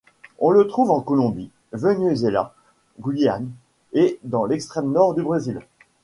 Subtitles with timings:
[0.39, 2.55] On le trouve en Colombie, Venezuela,
[2.99, 3.51] Guyane
[3.93, 5.59] et dans l'extrême nord du Brésil.